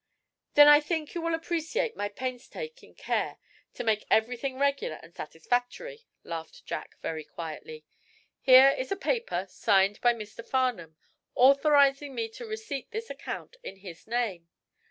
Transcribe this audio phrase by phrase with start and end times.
[0.55, 3.37] "Then I think you will appreciate my painstaking care
[3.75, 7.85] to make everything regular and satisfactory," laughed Jack, very quietly.
[8.41, 10.43] "Here is a paper, signed by Mr.
[10.43, 10.95] Farnum,
[11.35, 14.47] authorizing me to receipt this account in his name.